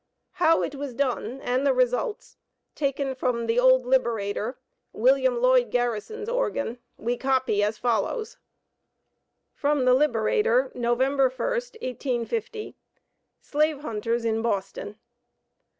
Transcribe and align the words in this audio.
How 0.31 0.63
it 0.63 0.73
was 0.73 0.95
done, 0.95 1.39
and 1.41 1.63
the 1.63 1.75
results, 1.75 2.35
taken 2.73 3.13
from 3.13 3.45
the 3.45 3.59
Old 3.59 3.85
Liberator, 3.85 4.57
(William 4.93 5.39
Lloyd 5.39 5.69
Garrison's 5.69 6.27
organ), 6.27 6.79
we 6.97 7.15
copy 7.17 7.61
as 7.61 7.77
follows: 7.77 8.39
From 9.53 9.85
the 9.85 9.93
"Liberator," 9.93 10.71
Nov. 10.73 10.97
1, 10.97 11.07
1850. 11.19 12.75
SLAVE 13.41 13.81
HUNTERS 13.81 14.25
IN 14.25 14.41
BOSTON. 14.41 14.95